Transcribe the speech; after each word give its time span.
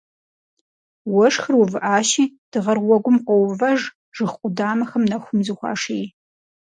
Уэшхыр 1.13 1.55
увыӏащи, 1.61 2.25
дыгъэр 2.51 2.77
уэгум 2.87 3.17
къоувэж, 3.25 3.79
жыг 4.15 4.31
къудамэхэм 4.39 5.03
нэхум 5.11 5.39
зыхуаший. 5.45 6.05